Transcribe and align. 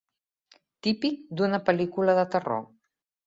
Típic 0.87 1.19
d'una 1.41 1.59
pel·lícula 1.69 2.17
de 2.21 2.23
terror. 2.37 2.65